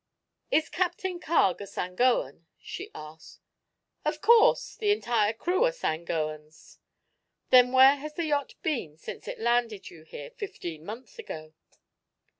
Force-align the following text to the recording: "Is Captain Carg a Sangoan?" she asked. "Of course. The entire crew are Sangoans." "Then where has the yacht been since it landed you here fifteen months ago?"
"Is 0.49 0.67
Captain 0.67 1.19
Carg 1.19 1.61
a 1.61 1.67
Sangoan?" 1.67 2.47
she 2.57 2.89
asked. 2.95 3.39
"Of 4.03 4.19
course. 4.19 4.75
The 4.75 4.89
entire 4.89 5.31
crew 5.31 5.63
are 5.63 5.71
Sangoans." 5.71 6.79
"Then 7.51 7.71
where 7.71 7.97
has 7.97 8.15
the 8.15 8.25
yacht 8.25 8.55
been 8.63 8.97
since 8.97 9.27
it 9.27 9.39
landed 9.39 9.91
you 9.91 10.01
here 10.01 10.31
fifteen 10.31 10.83
months 10.85 11.19
ago?" 11.19 11.53